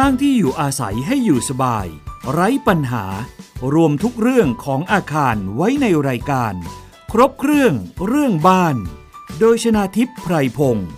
[0.00, 1.86] ร้างที่อยู่อาศัยให้อยู่สบาย
[2.32, 3.04] ไร้ปัญหา
[3.74, 6.54] รวมทุกเรื่องของอาคารไว้ในรายการ
[7.12, 7.72] ครบเครื่อง
[8.06, 8.76] เรื่องบ้าน
[9.40, 10.88] โดยชนาทิพย์ไพรพงศ์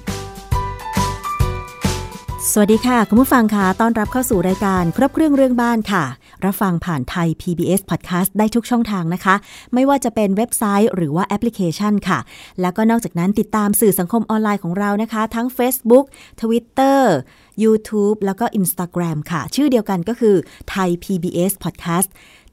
[2.51, 6.05] สวัสดีค่ะ คุณผู้ฟังคะต้อนรับเข้าสู่รายการครบเครื่องเรื่องบ้านค่ะ
[6.47, 9.35] รับฟังผ่านไทย PBS Podcast ได้ทุกช่องทางนะคะ
[9.75, 12.19] ไม่ว่าจะเป็นเว็บไซต์หรือว่าแอปพลิเคชันค่ะ
[12.61, 16.07] แล้วก็นอกจากนั้นติดตามสื่อสังคมออนไลน์ของเรานะคะ ทั้ง Facebook
[16.41, 17.01] Twitter
[17.63, 20.37] YouTube แล้วก็ Instagram ค่ะ ชื่อเดียวกันก็คือ
[20.71, 22.09] ไทย PBS Podcast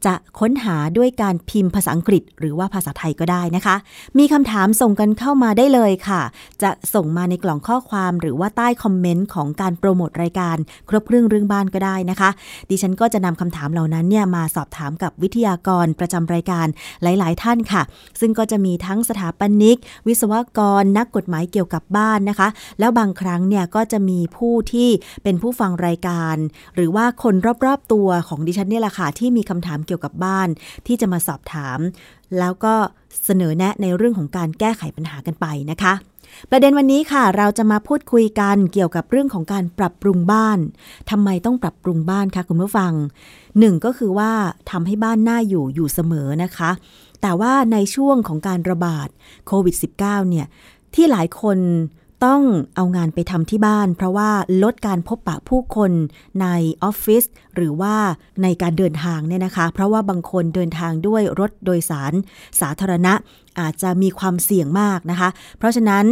[0.05, 3.75] จะค้นหาด้วยการพิมพ์ภาษาอังกฤษ หรือว่าภาษาไทยก็ได้นะคะ
[4.17, 6.21] มีคำถามส่งกันเข้ามาได้เลยค่ะ
[6.63, 10.57] จะส่งมาในกล่องข้อความหรือว่าใต้คอมเมนต์ของการโปรโมทรายการ
[10.89, 12.29] ครบเรื่องเรื่องบ้านก็ได้นะคะ
[12.69, 16.67] ดิฉันก็จะนำคำถามเหล่านั้นเนี่ยมาสอบถามกับวิทยากรประจำรายการ
[17.03, 17.81] หลาย ๆ ท่านค่ะ
[18.19, 22.47] ซึ่งก็จะมีทั้งสถาปนิก วิศวกรนักกฎหมายเกี่ยวกับบ้านนะคะ
[22.79, 24.89] แล้วบางครั้งเนี่ยก็จะมีผู้ที่
[25.23, 26.35] เป็นผู้ฟังรายการ
[26.75, 30.47] หรือว่าคนรอบ ๆ ตัวของดิฉันเนี่ยแหละค่ะที่มีคำถามเกี่ยวกับบ้าน
[30.87, 31.79] ที่จะมาสอบถาม
[32.39, 32.75] แล้วก็
[33.25, 35.93] เสนอแนะในเรื่องของการแก้ไขปัญหากันไปนะคะ
[36.49, 40.59] ประเด็นวันนี้ค่ะ เราจะมาพูดคุยกันเกี่ยวกับเรื่องของการปรับปรุงบ้าน
[41.09, 42.93] ทำไมต้องปรับปรุงบ้านคะคุณผู้ฟัง
[43.59, 44.31] หนึ่งก็คือว่า
[44.71, 46.71] ทำให้บ้านน่าอยู่อยู่เสมอนะคะ
[47.21, 49.07] แต่ว่าในช่วงของการระบาด
[49.47, 50.47] โควิด -19 เนี่ย
[50.95, 51.57] ที่หลายคน
[52.25, 52.41] ต้อง
[52.75, 54.29] เอางานไปทำที่บ้าน เพราะว่า
[54.63, 55.91] ลดการพบปะผู้คน
[56.41, 56.47] ใน
[56.83, 57.23] ออฟฟิศ
[57.55, 57.95] หรือว่า
[58.43, 62.13] ในการเดินทางเนี่ยนะคะ เพราะว่าบางคนเดินทางด้วยรถโดยสาร
[62.61, 63.13] สาธารณะ
[63.59, 66.05] อาจจะมีความเสี่ยงมากนะคะ เพราะฉะนั้น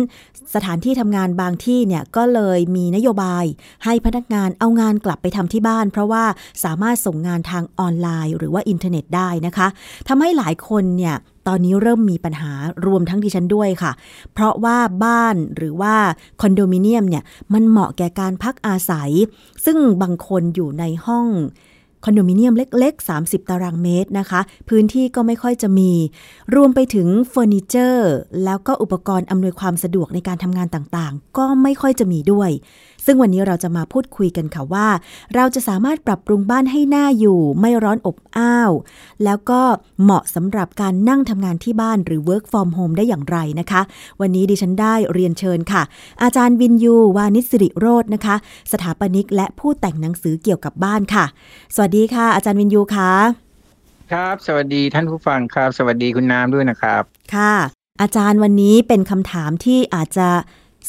[0.55, 3.45] สถานที่ทำงานบางที่เนี่ยก็เลยมีนโยบาย
[3.85, 6.23] ให้พนักงานเอางานกลับไปทำที่บ้าน เพราะว่า
[6.63, 9.67] สามารถส่งงานทางออนไลน์ หรือว่าอินเทอร์เน็ตได้นะคะ
[10.07, 11.15] ทำให้หลายคนเนี่ย
[11.47, 12.51] ตอนนี้เริ่มมีปัญหา
[12.85, 13.91] รวมทั้งดิฉันด้วยค่ะ
[14.33, 15.95] เพราะว่าบ้านหรือว่า
[16.41, 19.11] คอนโดมิเนียมเนี่ยมันเหมาะแก่การพักอาศัย
[19.65, 21.27] ซึ่งบางคนอยู่ในห้อง
[22.05, 25.91] คอนโดมิเนียมเล็ก ๆ 30 ตารางเมตรนะคะ พื้นที่ก็ไม่ค่อยจะมี
[26.55, 28.13] รวมไปถึงเฟอร์นิเจอร์
[28.43, 32.49] แล้วก็อุปกรณ์อำนวยความสะดวกในการทำงานต่างๆ ก็ไม่ค่อยจะมีด้วย
[33.07, 34.87] ซึ่งวันนี้เราจะมาพูดคุยกันค่ะว่า
[35.35, 38.71] เราจะสามารถปรับปรุงบ้านให้หน่าอยู่ไม่ร้อนอบอ้าว
[39.23, 39.61] แล้วก็
[40.03, 43.81] เหมาะสำหรับการนั่งทำงานที่บ้านหรือ work from home ได้อย่างไรนะคะ
[44.21, 45.81] วันนี้ดิฉันได้เรียนเชิญค่ะ
[46.23, 48.35] อาจารย์วินยูวานิสิริโรจน์นะคะ
[48.71, 51.25] สถาปนิกและผู้แต่งหนังสือเกี่ยวกับบ้านค่ะ
[51.75, 53.11] สวัสดีค่ะ อาจารย์วินยูค่ะ
[54.11, 57.03] ครับ สวัสดีท่านผู้ฟังครับ สวัสดีคุณน้ำด้วยนะครับ
[57.35, 57.53] ค่ะ
[58.01, 60.29] อาจารย์วันนี้เป็นคำถามที่อาจจะ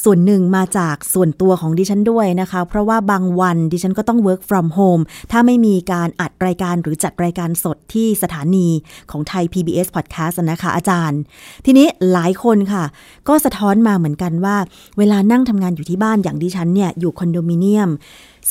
[0.03, 8.67] ส่วนหนึ่งมาจากส่วนตัวของดิฉันด้วยนะคะ เพราะว่าบางวันดิฉันก็ต้อง work from home ถ้าไม่มีการอัดรายการหรือจัดรายการสดที่สถานี
[9.11, 11.19] ของไทย PBS Podcast นะคะอาจารย์
[11.65, 12.83] ทีนี้หลายคนค่ะ
[13.27, 14.57] ก็สะท้อนมาเหมือนกันว่า
[14.97, 17.89] เวลานั่งทำงานอยู่ที่บ้านอย่างดิฉันเนี่ยอยู่คอนโดมิเนียม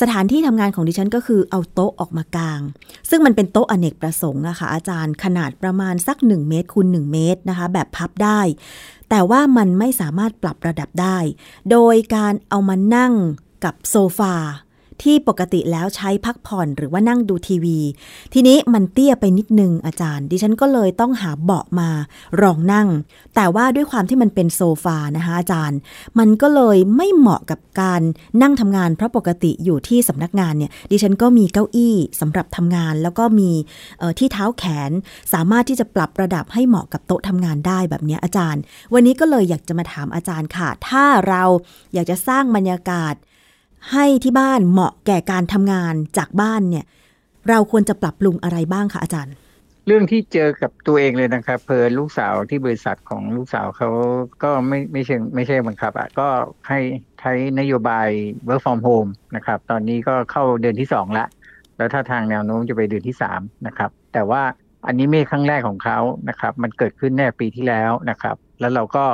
[0.01, 2.61] สถานที่ทำงานของดิฉันก็คือเอาโต๊ะออกมากลาง
[3.09, 8.41] ซึ่งมันเป็นโต๊ะอเนกประสงค์นะคะอาจารย์ขนาดประมาณสัก 1 เมตรคูณ1เมตรนะคะ แบบพับได้
[9.09, 11.17] แต่ว่ามันไม่สามารถปรับระดับได้
[11.71, 13.13] โดยการเอามานั่ง
[13.63, 14.35] กับโซฟา
[15.03, 17.79] ที่ปกติแล้วใช้พักผ่อนหรือว่านั่งดูทีวี
[18.33, 21.89] ทีนี้มันเตี้ยไปนิดนึงอาจารย์ ดิฉันก็เลยต้องหาเบาะมา
[22.41, 22.87] รองนั่ง
[23.35, 25.79] แต่ว่าด้วยความที่มันเป็นโซฟานะคะอาจารย์
[26.19, 28.01] มันก็เลยไม่เหมาะกับการ
[28.41, 33.51] นั่งทำงานเพราะปกติอยู่ที่สำนักงานเนี่ยดิฉันก็มีเก้าอี้สำหรับทำงาน แล้วก็มี
[34.19, 34.91] ที่เท้าแขน
[35.33, 38.61] สามารถที่จะปรับระดับให้เหมาะกับโต๊ะทำงานได้แบบนี้อาจารย์
[38.93, 41.43] วันนี้ก็เลยอยากจะมาถามอาจารย์ค่ะ ถ้าเรา
[41.93, 43.13] อยากจะสร้างบรรยากาศ
[43.91, 46.85] ให้ที่บ้านเหมาะแก่การทำงานจากบ้านเนี่ย
[47.49, 49.35] เราควรจะปรับปรุงอะไรบ้างคะอาจารย์
[49.87, 53.89] เรื่องที่เจอกับตัวเองเลยนะครับเพอลูกสาวที่บริษัทของลูกสาวเขา
[54.43, 56.27] ก็ไม่ไม่เชิงไม่ใช่บังคับอะก็
[56.67, 56.79] ให้
[57.19, 58.07] ใช้นโยบาย
[58.47, 61.25] work from home นะครับ ตอนนี้ก็เข้าเดือนที่สองละ
[61.77, 64.41] แล้วถ้าทางแนวโน้มจะไปเดือนที่สามนะครับ แต่ว่า
[64.87, 65.99] อันนี้ไม่ครั้งแรกของเขา
[66.29, 69.05] นะครับ มันเกิดขึ้นแต่ปีที่แล้วนะครับ แล้วเราก็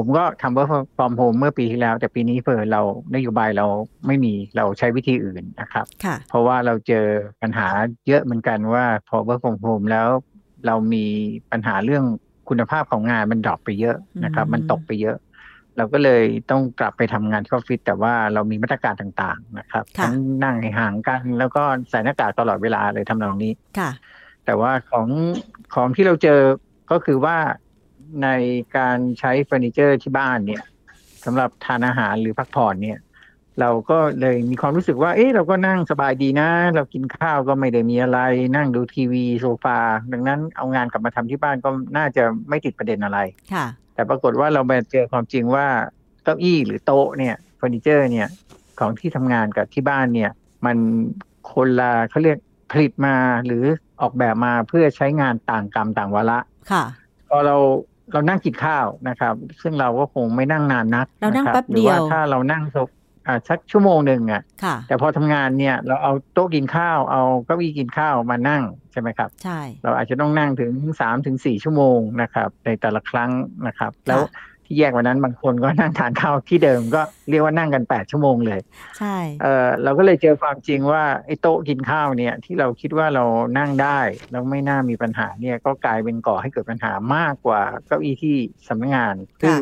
[0.00, 2.82] ผมก็ทำ work from home เมื่อปีที่แล้ว แต่ปีนี้เพิ่เรา
[3.14, 3.66] นโยบายเรา
[4.06, 5.86] ไม่มีเราใช้วิธีอื่นนะครับ
[6.28, 7.06] เพราะว่าเราเจอ
[7.42, 7.68] ปัญหา
[8.08, 10.08] เยอะเหมือนกันว่าพอ work from home แล้ว
[10.66, 11.04] เรามี
[11.52, 12.04] ปัญหาเรื่อง
[12.48, 15.16] คุณภาพของงานมัน drop ไปเยอะนะครับ มันตกไปเยอะ
[15.76, 20.14] เราก็เลยต้องกลับไปทำงานที่ออฟฟิศแต่ว่าเรามีมาตรการต่างๆนะครับทั้ง
[20.44, 23.90] นั่งห่างกัน แล้วก็ใส่หน้ากากตลอดเวลาเลยทำนองนี้ค่ะ
[24.46, 25.08] แต่ว่าของ
[25.74, 26.40] ของที่เราเจอ
[26.92, 27.36] ก็คือว่า
[28.22, 28.28] ใน
[28.76, 30.62] การใช้เฟอร์นิเจอร์ที่บ้านเนี่ย
[31.24, 32.98] สำหรับทานอาหารหรือพักผ่อนเนี่ย
[33.60, 38.20] เราก็เลยมีความรู้สึกว่า เอ๊ะเราก็นั่งสบายดีนะ เรากินข้าวก็ไม่ได้มีอะไร
[38.56, 39.78] นั่งดูทีวีโซฟา
[40.12, 43.18] ดังนั้นเอางานกลับมาทำที่บ้านก็น่าจะไม่ติดประเด็นอะไร
[43.52, 45.66] ค่ะ แต่ปรากฏว่าเราไปเจอความจริงว่า
[46.24, 48.28] เก้าอี้หรือโต๊ะเนี่ยเฟอร์นิเจอร์เนี่ย
[48.78, 50.30] ของที่ทำงานกับที่บ้านเนี่ย
[50.66, 50.76] มัน
[51.52, 52.38] คนละเขาเรียก
[52.70, 53.16] ผลิตมา
[53.46, 53.64] หรือ
[54.00, 56.38] ออกแบบมาเพื่อใช้งานต่างกรรมต่างวาระ
[56.70, 56.84] ค่ะ
[57.28, 57.56] พอเรา
[58.12, 62.88] เรานั่งกินข้าวนะครับ ซึ่งเราก็คงไม่นั่งนานนักเรานั่งะคแป๊บเดียวหรือว่าถ้าเรานั่งสัก
[63.26, 68.62] อ่าสักชั่วโมงหนึ่งอะค่ะแต่พอทำงานเนี่ย เราเอาโต๊ะกินข้าวเอาเก้าอี้กินข้าวมานั่ง
[68.92, 73.30] ใช่ไหมครับใช่เราอาจจะต้องนั่งถึงสามถึงสี่ชั่วโมงนะครับ ในแต่ละครั้ง
[73.66, 74.22] นะครับ แล้ว
[74.68, 78.60] ที่แยกวันนั้นบางคนก็นั่งทานข้าวที่เดิมก็เรียกว่านั่งกันแปดชั่วโมงเลย
[78.98, 83.24] ใช่เออเราก็เลยเจอความจริงว่าไอ้โต๊ะกินข้าวเนี่ย ที่เราคิดว่าเรา
[83.58, 84.00] นั่งได้
[84.30, 88.36] แล้วไม่น่ามีปัญหาเนี่ย ก็กลายเป็นก่อให้เกิดปัญหามากกว่าเก้าอี้ที่
[88.68, 89.60] สำนักงานคือค่ะ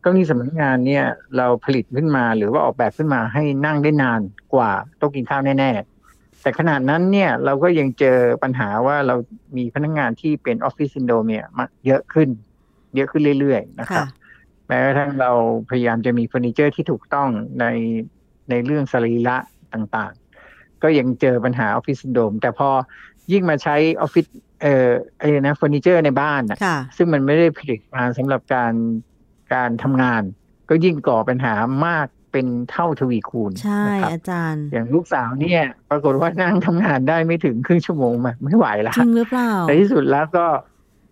[0.00, 1.04] เก้าอี้สำนักงานเนี่ย
[1.36, 4.20] เราผลิตขึ้นมาหรือว่าออกแบบขึ้นมาให้นั่งได้นาน
[4.54, 9.14] กว่าโต๊ะกินข้าวแน่ๆแต่ขนาดนั้นเนี่ยเราก็ยังเจอปัญหาว่าเรา
[9.56, 12.28] มีพนักงานที่เป็นออฟฟิศซินโดรมเนี่ยมาเยอะขึ้น
[12.96, 15.32] เยอะขึ้นเรื่อยๆนะครัค่ะแม้กระทั่งเรา
[15.70, 17.28] พยายามจะมีเฟอร์นิเจอร์ที่ถูกต้อง
[17.60, 17.66] ใน
[18.50, 19.36] ในเรื่องสรีระ
[19.74, 22.68] ต่างๆ ก็ยังเจอปัญหาออฟฟิศซินโดรมแต่พอ
[23.32, 24.26] ยิ่งมาใช้ออฟฟิศ
[24.62, 28.72] เอ่อไอ้นะเฟอร์นิเจอร์ในบ้านน่ะค่ะซึ่งมันไม่ได้ผลิตมาสำหรับการ
[29.54, 30.22] การทำงาน
[30.68, 31.54] ก็ยิ่งก่อปัญหา
[31.86, 40.46] มากเป็นเท่าทวีคูณใช่นะครับอาจารย์ อย่างลูกสาวเนี่ย ปรากฏว่านั่งทำงานได้ไม่ถึงครึ่งชั่วโมงแบบไม่ไหวละจริงหรือเปล่าในที่สุดแล้วก็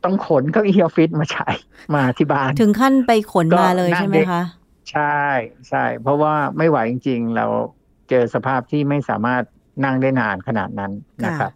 [0.04, 1.48] ต้องขนเก้าอี้ออฟฟิศมาใช้
[1.94, 4.44] มาที่บ้าน ถึงขั้นไปขนก็มาเลยนั่งใช่ไหมเด็กคะ
[4.90, 5.20] ใช่
[5.68, 7.46] ใช่ เพราะว่าไม่ไหวจริง ๆ เรา
[8.10, 9.42] เจอสภาพที่ไม่สามารถ
[9.84, 10.92] นั่งได้นานขนาดนั้น
[11.24, 11.52] นะครับ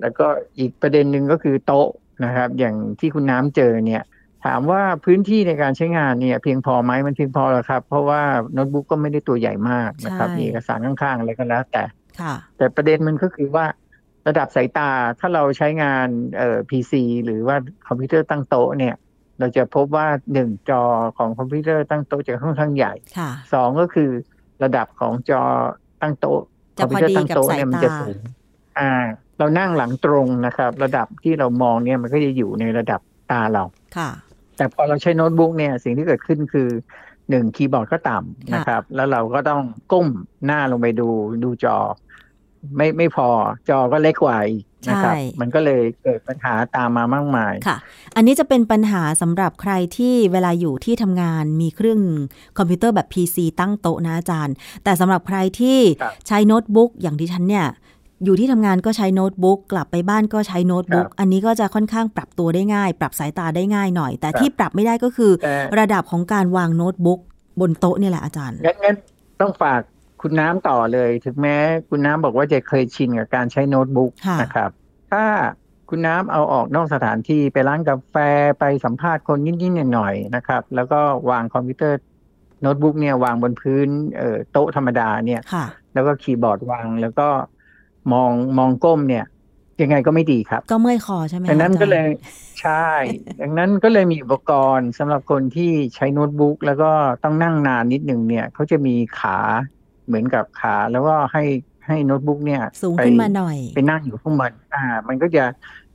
[0.00, 0.26] แล้วก็
[0.58, 1.88] อีกประเด็นหนึ่งก็คือโต๊ะ
[2.24, 4.02] นะครับ อย่างที่คุณน้ำเจอเนี่ย
[4.44, 8.22] ถามว่าพื้นที่ในการใช้งานเนี่ย เพียงพอไหมมันเพียงพอแล้วครับ เพราะว่า
[8.52, 11.82] โน้ตบุ๊กก็ไม่ได้ตัวใหญ่มากนะครับใช่มีเอกสารข้างๆอะไรก็แล้วแต่
[12.20, 13.66] ค่ะแต่ประเด็นมันก็คือว่า
[14.28, 14.90] ระดับสายตา
[15.20, 16.92] ถ้าเราใช้งานเอ่อ PC
[17.24, 17.56] หรือว่า
[17.86, 18.94] คอมพิวเตอร์ตั้งโต๊ะเนี่ย
[19.38, 20.82] เราจะพบว่าหนึ่งจอ
[21.18, 24.10] ของคอมพิวเตอร์ตั้งโต๊ะจะค่อนข้างใหญ่ค่ะสองก็คือ
[24.62, 25.42] ระดับของจอ
[26.02, 26.40] ตั้งโต๊ะ
[26.78, 28.16] จะคอมพิวเตอร์ตั้งโต๊ะพอดีกับเนี่ยมันสายตาจะสูง
[28.78, 28.90] อ่า
[29.38, 33.00] เรานั่งหลังตรงนะครับ ระดับที่เรามองเนี่ยมันก็จะอยู่ในระดับ
[33.30, 33.64] ตาเรา
[33.96, 34.10] ค่ะ
[34.56, 36.68] แต่พอเราใช้โน้ตบุ๊กเนี่ยสิ่งที่เกิดขึ้นคือ
[37.30, 39.62] หนึ่งคีย์บอร์ดก็ต่ำค่ะนะครับ แล้วเราก็ต้อง
[39.92, 40.08] ก้ม
[40.46, 41.08] หน้าลงไปดู
[41.44, 41.76] ดูจอ
[42.76, 43.28] ไม่ไม่พอ
[43.68, 47.76] จอก็เล็กกว่าอีกนะครับใช่มันก็เลยเกิดปัญหาตามมามากมายค่ะ
[48.16, 52.00] อันนี้จะเป็นปัญหาสำหรับใครที่เวลาอยู่ที่ทำงานมีเครื่อง
[52.58, 54.54] คอมพิวเตอร์แบบ PC ตั้งโต๊ะนะอาจารย์
[54.84, 57.66] แต่สำหรับใครที่ครับใช้โน้ตบุ๊กอย่างที่ฉันเนี่ย
[58.24, 67.20] อยู่ที่ทำงานก็ใช้โน้ตบุ๊กกลับไปบ้านก็ใช้โน้ตบุ๊กครับอันนี้ก็จะค่อนข้างปรับตัวได้ง่าย ปรับสายตาได้ง่ายหน่อย แต่ครับที่ปรับไม่ได้ก็คือแต่ระดับของการวางโน้ตบุ๊ก
[67.60, 68.96] บนโต๊ะเนี่ยแหละอาจารย์งั้นงั้น
[69.40, 69.80] ต้องฝาก
[70.26, 71.56] คุณน้ำต่อเลย ถึงแม้
[71.88, 74.70] คุณน้ำบอกว่าจะเคยชินกับการใช้โน้ตบุ๊กค่ะนะครับ
[75.12, 75.24] ถ้า
[75.90, 78.16] คุณน้ำเอาออกนอกสถานที่ไปร้านกาแฟ
[78.60, 81.00] ไปสัมภาษณ์คนนิดๆหน่อยๆนะครับ แล้วก็
[81.30, 81.98] วางคอมพิวเตอร์
[82.60, 85.64] โน้ตบุ๊กเนี่ยวางบนพื้นเอ่อโต๊ะธรรมดาเนี่ยค่ะ
[85.94, 87.28] แล้วก็คีย์บอร์ดวางแล้วก็
[88.12, 89.24] มองมองก้มเนี่ย
[89.82, 92.08] ยังไงก็ไม่ดีครับ ก็เมื่อยคอใช่ไหมดังนั้นอาจารก็เลย
[92.60, 92.88] ใช่
[93.42, 96.90] ดังนั้นก็เลยมีอุปกรณ์สำหรับคนที่ใช้โน้ตบุ๊กแล้วก็
[97.22, 99.38] ต้องนั่งนานนิดหนึ่งเนี่ยเขาจะมีขา
[100.06, 101.44] เหมือนกับขา แล้วก็ให้
[101.86, 105.44] ให้โน้ตบุ๊กเนี่ย สูงไปขึ้นมาหน่อย ไปนั่งอยู่ข้างบนอ่า มันก็จะ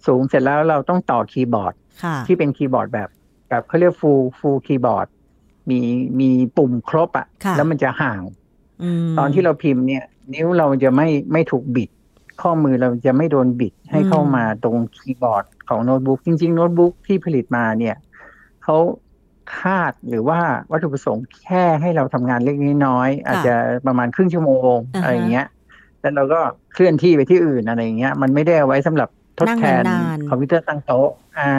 [0.07, 1.73] สูงเสร็จแล้วเราต้องต่อคีย์บอร์ด
[2.03, 3.09] ค่ะที่เป็นคีย์บอร์ดแบบ
[3.49, 5.07] แบบเขาเรียก full full keyboard
[5.69, 5.79] มี
[6.19, 10.03] มีปุ่มครบอะค่ะแล้วมันจะห่างตอนที่เราพิมพ์เนี่ย
[10.33, 11.89] นิ้วเราจะไม่ไม่ถูกบิด
[12.41, 17.95] ข้อมือเราจะไม่โดนบิดให้เข้ามาตรงคีย์บอร์ดของโน้ตบุ๊กจริง ๆ โน้ตบุ๊กที่ผลิตมาเนี่ย
[18.63, 18.77] เขา
[19.59, 20.39] คาดหรือว่า
[20.71, 23.55] วัตถุประสงค์แค่ให้เราทำงานเล็กน้อยๆอาจจะ
[23.87, 25.47] ประมาณครึ่งชั่วโมงอ่าฮะอะไรอย่างเงี้ย
[26.01, 26.39] แล้วเราก็
[26.73, 31.53] เคลื่อนที่ไปที่อื่นอะไรอย่างเงี้ย มันไม่ได้เอาไว้สำหรับทดแทนนั่งนานๆคอมพิวเตอร์ตั้งโต๊ะ อ่า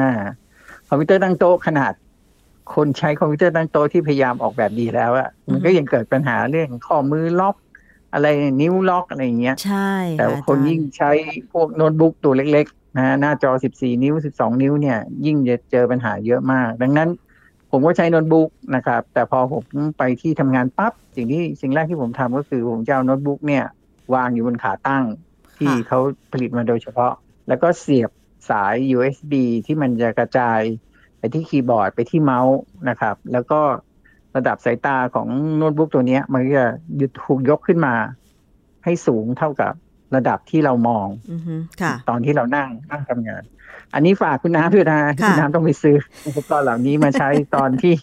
[0.88, 1.92] คอมพิวเตอร์ตั้งโต๊ะขนาด
[2.74, 7.56] คนใช้คอมพิวเตอร์ตั้งโต๊ะที่พยายามออกแบบดีแล้วอะมันก็ยังเกิดปัญหาเรื่องข้อมือล็อก
[8.14, 8.26] อะไร
[8.60, 11.10] นิ้วล็อกอะไรอย่างเงี้ย ใช่ แต่ค่ะคนอาจารยิ่งใช้
[11.52, 17.08] พวกโน้ตบุ๊กตัวเล็ก ๆ นะหน้าจอ 14 นิ้ว 12 นิ้วเนี่ย ยิ่งจะเจอปัญหาเยอะมาก ดังนั้น
[17.74, 19.64] ผมก็ใช้โน้ตบุ๊กนะครับ แต่พอผม
[19.98, 23.64] ไปที่ทำงานปั๊บสิ่งที่สิ่งแรกที่ผมทำก็คือผมจะเอาโน้ตบุ๊กเนี่ย
[24.14, 25.04] วางอยู่บนขาตั้ง
[25.58, 25.98] ที่ค่ะเขา
[26.32, 27.12] ผลิตมาโดยเฉพาะ
[27.48, 28.10] แล้วก็เสียบ
[28.50, 29.32] สาย USB
[29.66, 30.60] ที่มันจะกระจาย
[31.18, 32.56] ไปที่คีย์บอร์ดไปที่เมาส์
[32.88, 33.60] นะครับ แล้วก็
[34.36, 36.66] ระดับสายตาของโน้ตบุ๊กตัวเนี้ยมันก็จะ
[37.24, 37.94] ถูกยกขึ้นมา
[38.84, 39.72] ให้สูงเท่ากับ
[40.16, 43.42] ระดับที่เรามองอือฮึค่ะตอนที่เรานั่งนั่งทำงาน
[43.94, 45.96] อันนี้ฝากคุณน้ำด้วยนะค่ะคุณน้ำต้องไปซื้อ
[46.26, 47.94] อุปกรณ์เหล่านี้มาใช้ตอนที่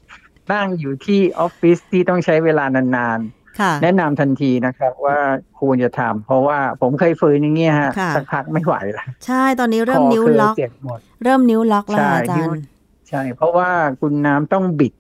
[0.54, 3.20] นั่งอยู่ที่ออฟฟิศที่ต้องใช้เวลานาน
[3.60, 5.18] ค่ะๆแนะนำทันทีนะครับว่า
[5.60, 12.64] ควรจะทำเพราะว่าผมเคยฝืนอย่างเงี้ยฮะค่ะสักพักไม่ไหวละใช่ตอนนี้เริ่มคนิ้วคยล็อกเจ็บหมดเริ่มนิ้วล็อกแล้วใช่อาจานิ้รวย์
[13.10, 13.70] ใช่ เพราะว่า
[14.02, 14.94] คุณน้ำต้องบิด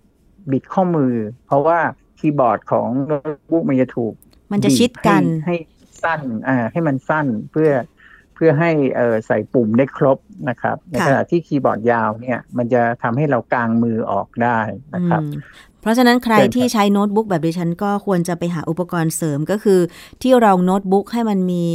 [0.51, 1.13] บิดข้อมือ
[1.48, 1.79] เพราะว่า
[2.19, 4.13] คีย์บอร์ดของโน้ตบุ๊กมันจะถูก
[4.51, 10.17] มันจะชิดกันบีบให้ให้สั้นอ่าให้มันสั้นเพื่อเพื่อให้เออใส่ปุ่มได้ครบ
[10.50, 14.60] นะครับ ในขณะที่คีย์บอร์ดยาวเนี่ยมันจะทำให้เรากางมือออกได้
[14.96, 15.22] นะครับ
[15.81, 19.79] เพราะฉะนั้นใครเชิญครับที่ใช้โน้ตบุ๊กแบบดิฉันก็ควรจะไปหาอุปกรณ์เสริมก็คือ
[20.22, 21.67] ที่รองโน้ตบุ๊กให้มันมี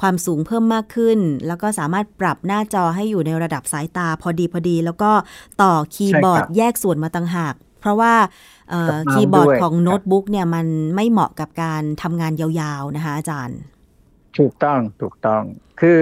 [0.00, 5.10] ความสูงเพิ่มมากขึ้น แล้วก็สามารถปรับหน้าจอให้อยู่ในระดับสายตาพอดีพอดี แล้วก็
[5.62, 8.14] ต่อคีย์บอร์ดแยกส่วนมาต่างหาก เพราะว่า
[8.70, 13.58] เอ่อคีย์บอร์ดของโน้ตบุ๊กเนี่ยมันไม่เหมาะกับการทำงานยาวๆนะคะอาจารย์
[14.38, 15.42] ถูกต้องถูกต้อง
[15.80, 15.98] คือ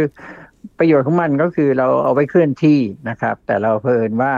[0.79, 2.79] ประโยชน์ของมันก็คือเราเอาไว้เคลื่อนที่
[3.09, 4.35] นะครับ แต่เราเพลินว่า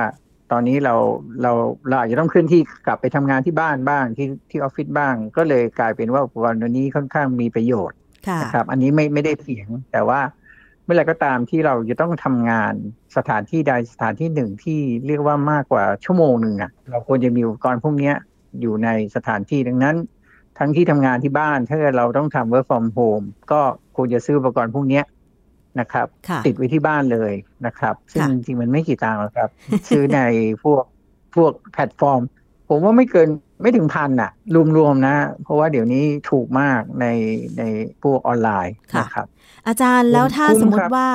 [0.52, 0.94] ตอนนี้เรา
[1.42, 1.52] เรา
[1.88, 10.20] เราอาจจะต้องเคลื่อนที่กลับไปทำงานที่บ้านบ้างที่ที่ออฟฟิศบ้าง ก็เลยกลายเป็นว่าอุปกรณ์ตัวนี้ค่อนข้างมีประโยชน์ค่ะนะครับ อันนี้ไม่ไม่ได้เถียง แต่ว่า
[10.84, 12.74] เมื่อไหรก็ตามที่เราจะต้องทำงาน
[13.16, 18.14] สถานที่ใดสถานที่หนึ่งที่เรียกว่ามากกว่าชั่วโมงหนึ่งอะเราควรจะมีอุปกรณ์พวกเนี้ย
[18.60, 19.96] อยู่ในสถานที่ดังนั้น
[20.58, 23.60] ทั้งที่ทำงานที่บ้านถ้าเกิดเราต้องทำ work from home ก็
[23.96, 25.04] ควรจะซื้ออุปกรณ์พวกเนี้ย
[25.80, 27.32] นะครับค่ะติดไว้ที่บ้านเลย
[27.66, 29.50] นะครับ ซึ่งค่ะจริงๆมันไม่กี่ตังค์หรอกครับ
[29.88, 30.20] ซื้อใน
[30.62, 30.84] พวก
[31.34, 32.20] พวกแพลตฟอร์ม
[32.68, 33.28] ผมว่าไม่เกิน
[33.62, 34.30] ไม่ถึงพันอะ
[34.76, 37.06] รวมๆนะ เพราะว่าเดี๋ยวนี้ถูกมากใน
[37.58, 37.62] ใน
[38.02, 39.26] พวกออนไลน์นะครับ
[39.66, 41.08] อาจารย์แล้วถ้าคุ้มสมมครัติบว่า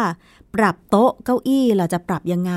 [0.55, 2.53] ปรับโต๊ะเก้าอี้เราจะปรับยังไง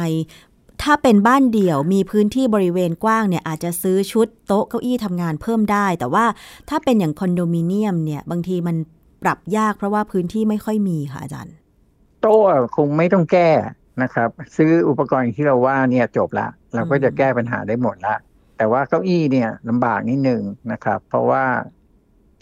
[0.83, 6.25] ถ้าเป็นบ้านเดี่ยวมีพื้นที่บริเวณกว้างเนี่ยอาจจะซื้อชุดโต๊ะเก้าอี้ทำงานเพิ่มได้ แต่ว่า
[6.69, 8.77] ถ้าเป็นอย่างคอนโดมิเนียมเนี่ยบางทีมัน
[9.23, 11.55] ปรับยากเพราะว่าพื้นที่ไม่ค่อยมีค่ะอาจารย์
[12.21, 13.51] โต๊ะอะคงไม่ต้องแก้
[14.03, 18.15] นะครับ ซื้ออุปกรณ์ที่เราว่าเนี่ยจบละ เราก็จะแก้ปัญหาได้หมดละ
[18.57, 20.43] แต่ว่าเก้าอี้เนี่ยลำบากนิดนึง
[20.73, 21.45] นะครับ เพราะว่า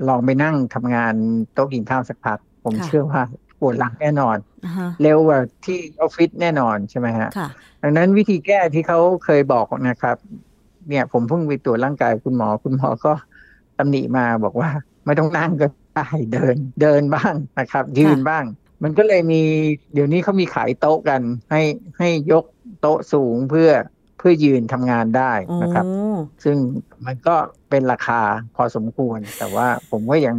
[0.08, 1.14] ลองไปนั่งทำงาน
[1.52, 3.22] โต๊ะกินข้าวสักพัก ผมค่ะเชื่อว่า
[3.60, 7.48] ปวดหลังแน่นอนอ่าฮะเร็วกว่าที่ออฟฟิศแน่นอนใช่ไหมฮะค่ะ
[7.82, 10.16] ดังนั้นวิธีแก้ที่เขาเคยบอกนะครับ
[10.88, 13.12] เนี่ยผมเพิ่งไปตรวจร่างกายคุณหมอคุณหมอก็
[13.78, 14.68] ตำหนิมาบอกว่า
[15.06, 15.66] ไม่ต้องนั่งก็
[15.96, 18.44] ได้เดิน เดินบ้างนะครับ ยืนบ้าง
[18.82, 19.42] มันก็เลยมี
[19.94, 21.62] เดี๋ยวนี้เขามีขายโต๊ะกัน ให้
[21.98, 22.44] ให้ยก
[22.80, 23.70] โต๊ะสูงเพื่อ
[24.18, 25.84] เพื่อยืนทำงานได้โอ้นะครับ
[26.44, 26.56] ซึ่ง
[27.06, 27.36] มันก็
[27.70, 28.20] เป็นราคา
[28.56, 30.36] พอสมควร แต่ว่าผมก็ยัง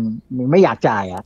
[0.52, 1.24] ไม่อยากจ่ายอะ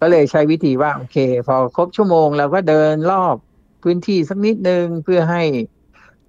[0.00, 3.36] ก็เลยใช้วิธีว่า โอเค พอครบชั่วโมงเราก็เดินรอบ
[3.82, 5.42] พื้นที่สักนิดนึงเพื่อให้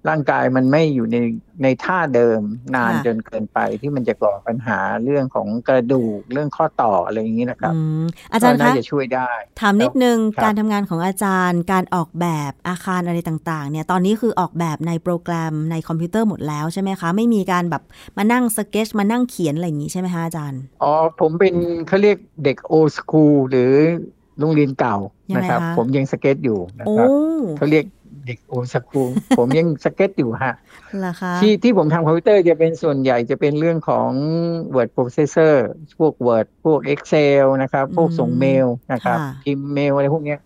[0.08, 1.16] ร่างกายมันไม่อยู่ใน
[1.62, 2.40] ในท่าเดิม
[2.74, 17.82] นานค่ะจนเกินไปที่มันจะก่อปัญหาเรื่องของกระดูกเรื่องข้อต่ออะไรอย่างนี้นะครับอืมอาจารย์ก็น่าคะจะช่วยได้ถามนิดนึงครับการทำงานของอาจารย์การออกแบบอาคารอะไรต่างๆเนี่ยตอนนี้คือออกแบบในโปรแกรมในคอมพิวเตอร์หมดแล้วใช่ไหมคะไม่มีการแบบ
[18.16, 21.54] มานั่งสเก็ตมานั่งเขียนอะไรอย่างนี้ใช่ไหมคะอาจารย์อ๋อผมเป็น
[21.88, 23.72] เขาเรียกเด็ก old school หรือ
[24.40, 24.96] โรงเรียนเก่า
[25.30, 27.08] ยังไงนะครับคะผมยังสเก็ตอยู่นะโอ้ครับ
[27.56, 27.84] เขาเรียก
[28.28, 30.54] เด็ก old school ผมยังสเก็ตอยู่ฮะ
[30.98, 34.10] เหรอคะที่ที่ผมทำคอมพิวเตอร์จะเป็นส่วนใหญ่จะเป็นเรื่องของ
[34.74, 35.54] Word Processor
[35.98, 40.38] พวก Word พวก Excel นะครับ พวกส่งเมลนะครับค่ะพิมพ์เมลอะไรพวกเนี้ย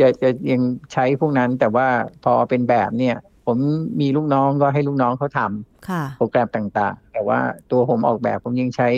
[0.00, 0.60] จะจะยัง
[0.92, 1.86] ใช้พวกนั้นแต่ว่า
[2.24, 3.16] พอเป็นแบบเนี่ย
[3.46, 3.58] ผม
[4.00, 7.38] มีลูกน้องก็ให้ลูกน้องเขาทำค่ะโปรแกรมต่างๆ แต่ว่า
[7.70, 8.88] ตัวผมออกแบบผมยังใช้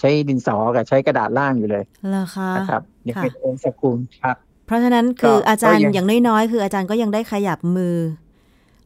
[0.00, 7.96] ใช้ดินสอกับใช้กระดาษล่างอยู่เลยเหรอคะนะครับยังค่ะเป็นองค์สกุลครับเพ ราะฉะนั้นคือก็อาจารย์ก็ยังอย่างน้อยๆ คืออาจารย์ก็ยังได้ขยับมือ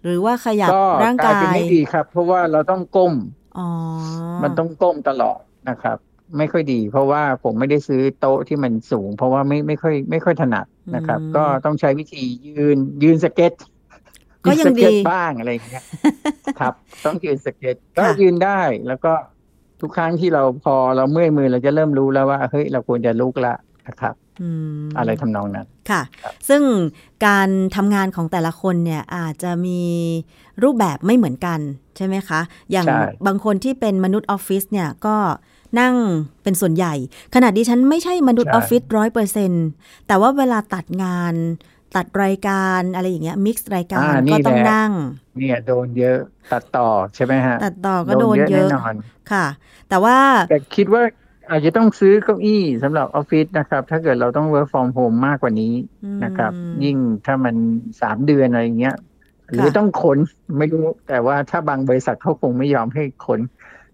[0.04, 3.14] หรือว่าขยับก็ร่างกลายกาเป็นยไม่ดีครับ เพราะว่าเราต้องก้ม
[3.58, 3.68] อ๋อ
[4.42, 5.98] มันต้องก้มตลอดนะครับ
[6.38, 13.52] ไม่ค่อยดี เพราะว่าผมไม่ได้ซื้อโต๊ะที่มันสูง เพราะว่าไม่ไม่ค่อย ไม่ค่อยถนัดนะครับ ก็ต้องใช้วิธียืนยืนสเก็ต
[14.44, 15.84] ก็ยังยืนสเก็ตดีบ้างอะไรอย่างเงี้ย
[16.60, 16.74] ครับ
[17.04, 19.12] ต้องยืนสเก็ค่ะยืนได้แล้วก็
[19.80, 23.54] ทุกครั้งที่เราพอเราเมื่อยมือเราจะเริ่มรู้แล้วว่าเฮ้ยเราควรจะลุกละ
[23.88, 26.62] นะครับ อืมอะไรทำนองนั้นค่ะครับซึ่ง
[27.26, 29.82] การทำงานของแต่ละคนเนี่ยอาจจะมี
[30.62, 31.60] รูปแบบไม่เหมือนกัน
[31.96, 32.40] ใช่ไหมคะ
[32.70, 35.16] อย่างใช่บางคนที่เป็นมนุษย์ออฟฟิศเนี่ยก็
[35.80, 35.94] นั่ง
[36.42, 36.94] เป็นส่วนใหญ่
[37.34, 39.52] ขนาดดิฉันไม่ใช่มนุษย์ออฟฟิศร้อยเปอร์เซน
[40.06, 41.34] แต่ว่าเวลาตัดงาน
[41.96, 44.92] ตัดรายการอะไรอย่างเงี้ยมิกซ์รายการอ่านี่ก็ต้องแหละนั่ง
[45.36, 46.18] เนี่ยโดนเยอะ
[46.52, 48.94] ตัดต่อใช่ไหมฮะ ตัดต่อก็โดนเยแน่อะนอน
[49.32, 49.46] ค่ะ
[49.88, 50.16] แต่ว่า
[50.50, 51.02] แต่คิดว่า
[51.50, 55.74] อาจจะต้องซื้อเก้าอี้สำหรับออฟฟิศนะครับ ถ้าเกิดเราต้อง work from home มากกว่านี้
[56.24, 57.54] นะครับอืมยิ่งถ้ามัน
[58.02, 58.96] สามเดือนอะไรอย่างเงี้ย
[59.52, 60.18] หรือต้องขน
[60.58, 63.40] ไม่รู้ แต่ว่าถ้าบางบริษัทเขาคงไม่ยอมให้ขน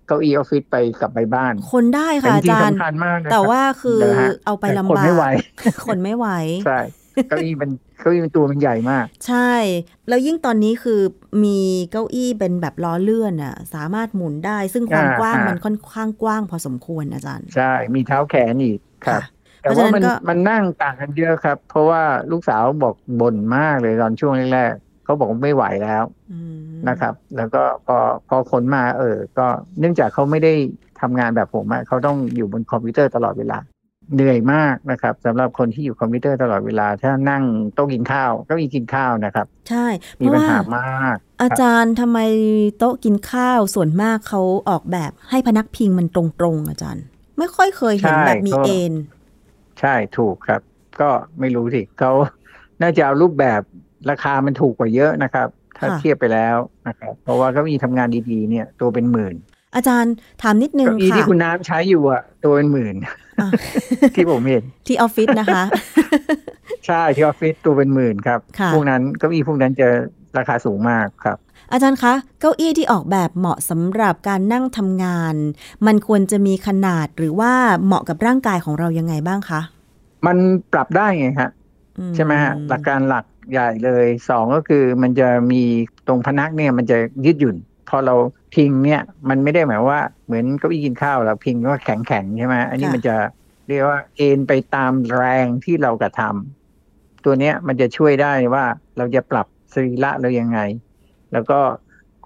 [0.06, 5.24] เก้าอี้ออฟฟิศไปกลับไปบ้าน คนได้แต่ค่ะจอาริงจารๆย์สำคัญมากนะแต่ครับว่าคือนะฮะเอาไปแต่ลำขนบากไม่ไหว
[5.86, 6.28] คนไม่ไหว
[6.66, 6.80] ใช่
[7.28, 9.52] เก้าอี้มันเก้าอี้มันตัวมันใหญ่มาก ใช่
[10.08, 11.00] แล้วยิ่งตอนนี้คือ
[11.44, 11.58] มี
[11.90, 19.28] เก้าอี้เป็นแบบล้อเลื่อนอะ สามารถหมุนได้ ซึ่งความอ่ากว้างอ่ามัมันค่อนข้างกว้างพอสมควรอาจารย์ ใช่ มีเท้าแขนอีกครับค่ะ
[19.60, 27.96] แต่ว่าเพราะฉะว่านั้นมันก็มันนั่งต่างกันเยอะครับ เพราะว่าลูกสาวบอกบ่นมากเลยตอนช่วงแรกๆเขาบอกว่าไม่ไหวแล้วอืมนะครับ แล้วก็พอ
[28.28, 29.46] พอคนมา เออ ก็
[29.78, 30.52] เนื่องจากเขาไม่ได้
[31.00, 33.58] ทำงานแบบผมอะเขาต้องอยู่บนคอมพิวเตอร์ตลอดเวลา
[34.14, 37.42] เหนื่อยมากนะครับสำหรับคนที่อยู่คอมพิวเตอร์ตลอดเวลา ถ้านั่ง
[37.74, 42.18] โต๊ะกินข้าวก็มีกินข้าวนะครับ ใช่เพมีราะว่ามีปัญหามาก อาจารย์ทำไม
[42.78, 44.40] โต๊ะกินข้าวส่วนมากเขา
[44.70, 47.04] ออกแบบให้พนักพิงมันตรงๆอาจารย์
[47.38, 48.92] ไม่ค่อยเคยเห็นแบบมีเอ็น
[49.80, 50.60] ใช่ถูกครับ
[51.00, 52.12] ก็ไม่รู้สิเขา
[52.82, 53.60] น่าจะเอารูปแบบ
[54.10, 56.56] ราคามันถูกกว่าเยอะนะครับ ถ้าค่ะเทียบไปแล้ว
[56.88, 59.34] นะครับเพราะว่าเก็มีทำงานดีๆเนี่ยตัวเป็นหมื่น
[59.76, 63.14] อาจารย์ถามนิดนึงเก้าอี้ค่ะที่คุณน้ำใช้อยู่อะตัวเป็นหมื่นอะ
[64.14, 65.62] ที่ผมเห็นที่ออฟฟิศนะคะ
[66.86, 69.88] ใช่ที่ออฟฟิศตัวเป็นหมื่นครับค่ะพวกนั้นเก้าอี้พวกนั้นจะ
[70.38, 71.38] ราคาสูงมากครับ
[71.72, 75.34] อาจารย์คะ เก้าอี้ที่ออกแบบเหมาะสำหรับการนั่งทำงาน
[75.86, 77.52] มันควรจะมีขนาดหรือว่า
[77.84, 79.60] เหมาะกับร่างกายของเรายังไงบ้างคะ
[80.26, 80.36] มัน
[80.72, 81.50] ปรับได้ไงฮะ
[81.98, 85.62] อืใช่ไหมฮะหลักการหลักใหญ่เลยสองก็คือมันจะมี
[86.06, 87.56] ตรงพนักเนี่ยมันจะยืดหยุ่น
[87.88, 88.14] พอเรา
[88.54, 93.16] พิงเนี่ยมันไม่ได้หมายว่าเหมือนเก้าอี้กินข้าวเราพิงก็แข็งแข็งๆใช่ไหมอันนี้มันจะ
[93.68, 98.64] เรียกว่าเอ็นไปตามแรงที่เรากระทำตัวเนี้ยมันจะช่วยได้ว่า
[98.96, 100.58] เราจะปรับสรีระเรายังไง
[101.32, 101.60] แล้วก็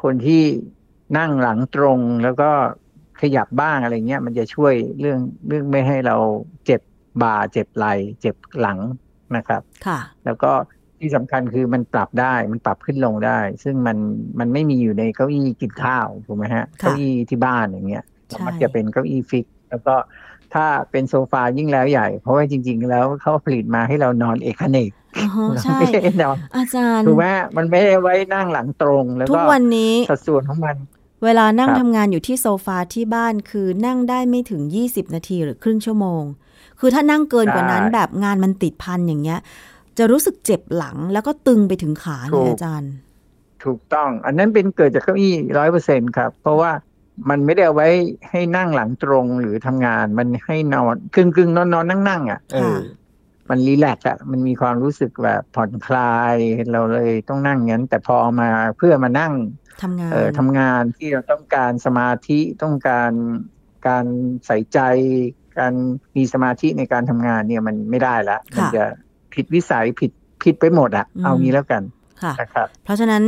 [0.03, 0.43] คนที่
[1.19, 2.51] นั่งหลังตรงแล้วก็
[3.21, 5.19] ขยับบ้างอะไรเงี้ยมันจะช่วยเรื่อง
[5.49, 6.17] เรื่องไม่ให้เรา
[6.67, 6.81] เจ็บ
[7.23, 8.79] บ่าเจ็บไหล่เจ็บหลัง
[9.37, 10.53] นะครับ ค่ะ แล้วก็
[10.99, 13.97] ที่สำคัญคือมันปรับได้มันปรับขึ้นลงได้ ซึ่งมัน
[14.39, 19.95] มันไม่มีอยู่ในเก้าอี้กินข้าวถูกไหมฮะค่ะเก้าอี้ที่บ้านอย่างเงี้ยใช่มักจะเป็นเก้าอี้ฟิก แล้วก็
[20.55, 30.77] ถ้าเป็นโซฟายิ่งแล้วใหญ่ เพราะว่าจริง ๆ แล้วเขาผลิตมาให้เรานอนเอกเนกอ๋อเราใช่ไม่ได้นอนอาจารย์ถูกไหมฮะมันไม่ได้ไว้นั่งหลังตรง แล้วทุกก็วันนี้สัดส่วนของมัน
[31.25, 36.23] เวลานั่งครับทำงานอยู่ที่โซฟาที่บ้านคือนั่งได้ไม่ถึง 20 นาทีหรือครึ่งชั่วโมง
[36.81, 39.41] คือถ้านั่งเกินกว่านั้นแบบงานมันติดพันอย่างเงี้ย
[39.99, 42.93] จะรู้สึกเจ็บหลังแล้วก็ตึงไปถึงขาเลยอาจารย์
[43.65, 46.71] ถูกต้อง อันนั้นเป็นเกิดจากเก้าอี้ร้อยเปอร์เซ็นครับ เพราะว่า
[47.29, 47.89] มันไม่ได้เอาไว้
[48.31, 52.79] ให้นั่งหลังตรงหรือทำงาน มันให้นอนกึ่งกึ่งนอนนอนนั่งนั่งๆอะเออค่ะ
[53.51, 56.37] มันรีแลกซ์อะมันมีความรู้สึกแบบผ่อนคลาย
[56.73, 59.35] เราเลยต้องนั่งงั้น แต่พอเอามาเพื่อมานั่ง
[59.83, 63.13] ทำงานเอ่อทำงานที่เราต้องการสมาธิต้องการ
[63.89, 64.05] การ
[64.47, 64.79] ใส่ใจ
[65.59, 65.73] การ
[66.17, 68.85] มีสมาธิในการทำงานเนี่ยมันไม่ได้ละมัจะ
[69.37, 70.11] ผิดวิสัยผิด
[70.43, 71.83] ผิดไปหมดอะเอางี้แล้วกัน
[72.23, 73.25] ค่ะนะครับเพราะฉะนั้น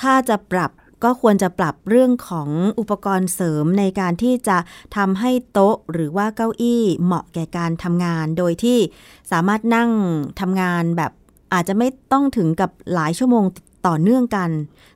[0.00, 0.70] ถ้าจะปรับ
[1.04, 4.58] ก็ควรจะปรับเรื่องของอุปกรณ์เสริมในการที่จะ
[4.96, 8.78] ทำให้โต๊ะหรือว่าเก้าอี้เหมาะแก่การทำงาน โดยที่
[9.32, 9.90] สามารถนั่ง
[10.40, 11.12] ทำงานแบบ
[11.52, 13.44] อาจจะไม่ต้องถึงกับหลายชั่วโมง
[13.86, 14.50] ต่อเนื่องกัน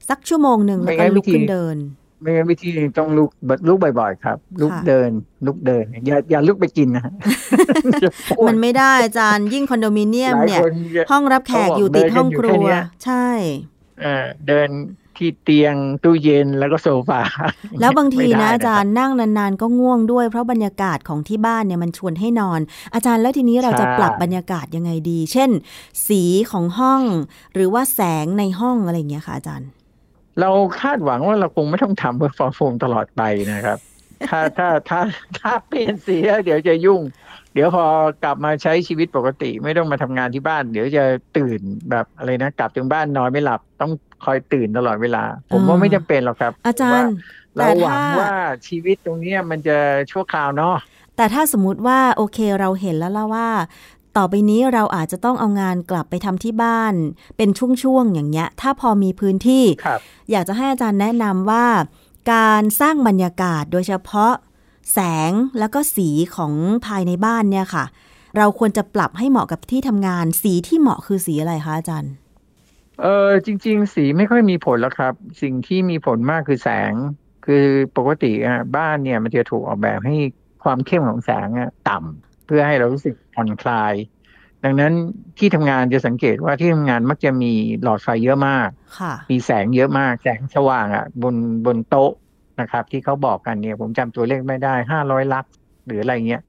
[0.08, 1.76] สักชั่วโมงหนึ่งแล้วก็ไม่งั้นลุกวิธีขึ้นเดิน
[2.24, 3.30] ไม่งั้นวิธีต้องลุก
[3.68, 5.10] ลุกบ่อยๆ ครับ ลุกค่ะเดิน
[5.46, 7.12] ลุกเดิน อย่าอย่าลุกไปกินนะฮะ
[8.02, 13.26] จะปวดมันไม่ได้อาจารย์ยิ่งคอนโดมิเนียมหลายเนี่ยคนจะห้องรับแขกอยู่ติดห้องครัเดินกันอยู่วแค่เนี้ยใช่
[14.00, 14.68] เอ่อเดิน
[15.20, 17.20] ที่เตียงตู้เย็นแล้วก็โซฟา
[17.80, 22.60] แล้วบางทีไม่ได้นะอาจารคบย์นั่งนานๆ ก็ง่วงด้วยเพราะบรรยากาศของที่บ้านเนี่ยมันชวนให้นอน
[22.94, 25.50] อาจารย์แล้วทีนี้เราจะใช่ปรับบรรยากาศยังไงดี เช่น
[26.08, 27.02] สีของห้อง
[27.54, 29.68] หรือว่าแสงในห้องอะไรอย่างเงี้ยค่ะอาจารย์
[30.40, 33.78] เราคาดหวังว่าเราคงไม่ต้องทำเพื่อฟอร์โฟมตลอดไปนะครับ
[34.28, 35.00] ถ้าถ้าถ้า
[35.38, 37.02] ถ้าเปลี่ยนสีแล้วเดี๋ยวจะยุ่ง
[37.54, 37.84] เดี๋ยวพอ
[38.24, 41.04] กลับมาใช้ชีวิตปกติ ไม่ต้องมาทำงานที่บ้าน เดี๋ยวจะ
[41.36, 43.92] ตื่นแบบอะไรนะกลับถึงบ้านนอนไม่หลับ ต้อง
[44.24, 47.14] คอยตื่นตลอดเวลา ผมว่าอ่าไม่จำเป็นหรอกครับ อาจารย์
[47.56, 48.34] เราแต่หวัถ้างว่า
[48.68, 49.76] ชีวิตตรงเนี้ยมันจะ
[50.10, 50.76] ชั่วคราวเนาะ
[51.16, 53.48] แต่ถ้าสมมติว่าโอเคเราเห็นแล้วล่ะว่า
[54.16, 56.94] ต่อไปนี้เราอาจจะต้องเอางานกลับไปทำที่บ้าน
[57.36, 60.00] เป็นช่วงๆอย่างเงี้ย ถ้าพอมีพื้นที่ครับ
[60.30, 61.66] อยากจะให้อาจารย์แนะนำว่า
[62.32, 64.32] การสร้างบรรยากาศโดยเฉพาะ
[64.92, 64.98] แส
[65.30, 66.52] งแล้วก็สีของ
[66.86, 67.84] ภายในบ้านเนี่ยค่ะ
[68.36, 72.12] เราควรจะปรับให้เหมาะกับที่ทำงาน สีที่เหมาะคือสีอะไรคะอาจารย์
[73.02, 76.92] เออจริง ๆ สีไม่ค่อยมีผลแล้วครับ สิ่งที่มีผลมากคือแสง
[77.46, 80.16] คือปกติอะบ้านเนี่ยมันจะถูกออกแบบให้
[80.64, 83.94] ความเข้มของแสงอะต่ำเพื่อให้เรารู้สึก ผ่อนคลาย
[84.64, 84.92] ดังนั้น
[85.38, 88.68] ที่ทำงานจะสังเกตว่าที่ทำงานมักจะมีหลอดไฟเยอะมาก
[88.98, 91.34] ค่ะมีแสงเยอะมาก แสงสว่างอะบน
[91.66, 92.12] บนโต๊ะ
[92.60, 95.52] นะครับ ที่เขาบอกกันเนี่ย ผมจำตัวเลขไม่ได้ห้าร้อยลักซ์
[95.86, 96.42] หรืออะไรเงี้ย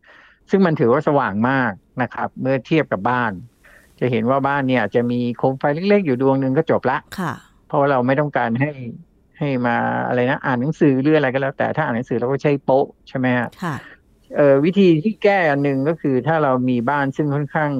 [0.49, 1.71] ซึ่งมันถือว่าสว่างมาก
[2.01, 3.31] นะครับ เมื่อเทียบกับบ้าน
[3.99, 7.33] จะเห็นว่าบ้านเนี่ย จะมีโคมไฟเล็กๆ อยู่ดวงหนึ่งก็จบละค่ะ
[7.67, 8.71] เพราะว่าเราไม่ต้องการให้
[9.39, 9.75] ให้มา
[10.07, 13.75] อะไรนะอ่านหนังสือหรืออะไรก็แล้ว แต่ถ้าอ่านหนังสือเราก็ใช้โป๊ะใช่ไหมฮะค่ะ
[14.35, 17.71] เอ่อวิธีที่แก้อันหนึ่งก็คือถ้าเรามีบ้านซึ่งค่อนข้าง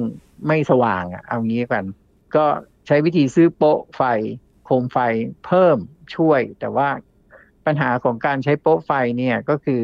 [0.46, 1.84] ไม่สว่างอะเอางี้กัน
[2.36, 2.44] ก็
[2.86, 4.02] ใช้วิธีซื้อโป๊ะไฟ
[4.64, 4.98] โคมไฟ
[5.46, 5.76] เพิ่ม
[6.16, 6.88] ช่วย แต่ว่า
[7.66, 9.82] ปัญหาของการใช้โป๊ะไฟเนี่ยก็คือ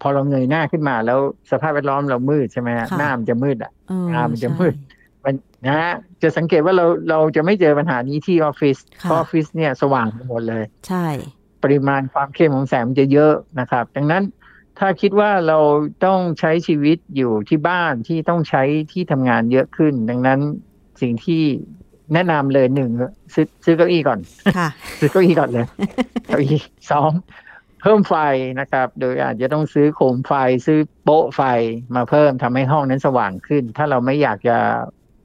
[0.00, 1.18] พอเราเงยหน้าขึ้นมาแล้ว
[1.50, 4.74] สภาพแวดล้อมเรามืดใช่ไหมฮะค่ะหน้ามันจะมืดอะเอออ่ามันจะใช่มืด
[5.24, 5.34] มัน
[5.66, 11.06] นะฮะจะสังเกตว่าเราเราจะไม่เจอปัญหานี้ที่ออฟฟิศค่ะเพราะออฟฟิศเนี่ยสว่างไปหมดเลย ใช่
[11.62, 14.22] ปริมาณความเข้มของแสงมันจะเยอะนะครับ ดังนั้น
[14.78, 15.58] ถ้าคิดว่าเรา
[16.04, 18.62] ต้องใช้ชีวิตอยู่ที่บ้านที่ต้องใช้
[18.92, 20.40] ที่ทำงานเยอะขึ้น ดังนั้น
[21.00, 21.42] สิ่งที่
[22.14, 22.90] แนะนำเลยหนึ่ง
[23.34, 24.20] ซื้อซื้อเก้าอี้ก่อน
[24.58, 25.66] ค่ะซื้อเก้าอี้ก่อนเลย
[26.26, 26.60] เก้าอี้
[26.90, 27.12] สอง
[27.82, 28.14] เพิ่มไฟ
[28.60, 30.32] นะครับ โดยอาจจะต้องซื้อโคมไฟ
[30.66, 31.42] ซื้อโป๊ะไฟ
[31.96, 34.58] มาเพิ่มทำให้ห้องนั้นสว่างขึ้น ถ้าเราไม่อยากจะ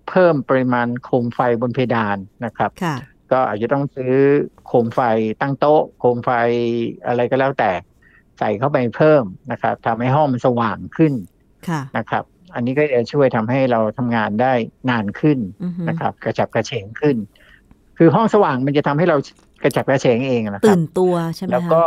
[0.10, 2.96] เพิ่มปริมาณโคมไฟบนเพดานนะครับค่ะ
[3.32, 4.14] ก็อาจจะต้องซื้อ
[4.68, 5.00] โคมไฟ
[5.42, 6.32] ตั้งโต๊ะ โคมไฟ
[7.08, 7.72] อะไรก็แล้วแต่
[8.40, 11.14] ใส่เข้าไปเพิ่มนะครับทำให้ห้องมันสว่างขึ้น
[11.70, 12.24] ค่ะนะครับ
[12.56, 14.54] อันนี้ก็จะช่วยทำให้เราทำงานได้
[14.90, 17.16] นานขึ้นอือฮึนะครับ กระฉับกระเฉงขึ้น
[17.98, 19.18] คือห้องสว่างมันจะทำให้เรา
[19.64, 21.86] กระฉับกระเฉงเองนะครัตื่บนตัวใช่ไหมแล้วคะก็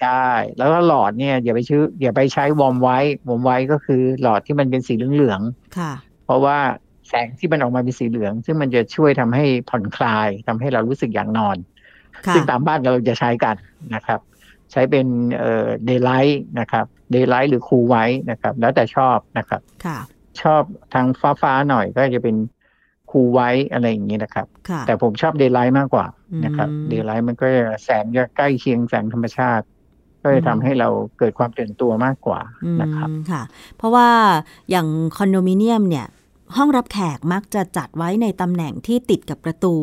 [0.00, 0.26] ใช่
[0.58, 5.92] แล้วก็หลอดเนี่ยอย่าไปชื้ออย่าไปใช้วอร์มไว้วอร์มไว้ก็คือหลอดที่มันเป็นสีเหลืองๆค่ะ
[6.24, 6.58] เพราะว่า
[7.08, 11.56] แสงที่มันออกมาเป็นสีเหลือง ซึ่งมันจะช่วยทำให้ผ่อนคลายทำให้เรารู้สึกอยากนอน
[12.26, 13.56] ค่ะซึ่งตามบ้านเราจะใช้กัน
[13.94, 14.20] นะครับ
[14.72, 15.06] ใช้เป็น
[15.38, 19.98] เอ่อ daylight นะครับ daylight หรือ cool white นะครับ แล้วแต่ชอบนะครับค่ะ
[20.42, 20.62] ชอบ
[20.94, 22.36] ทางฟ้าฟ้าๆหน่อยก็จะเป็น
[23.10, 26.06] cool white อะไรอย่างนี้นะครับค่ะแต่ผมชอบ daylight มากกว่า
[26.44, 29.66] นะครับอืม daylight มันก็จะแสงจะใกล้เคียงแสงธรรมชาติ
[30.22, 33.42] ก็จะทำให้เราเกิดความตื่นตัวมากกว่าอืมนะครับค่ะ
[33.76, 34.08] เพราะว่า
[34.70, 36.06] อย่างคอนโดมิเนียมเนี่ย
[36.56, 39.74] ห้องรับแขกมักจะจัดไว้ในตำแหน่งที่ติดกับประตู